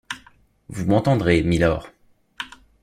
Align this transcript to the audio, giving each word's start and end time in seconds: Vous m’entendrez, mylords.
Vous 0.67 0.87
m’entendrez, 0.87 1.43
mylords. 1.43 1.89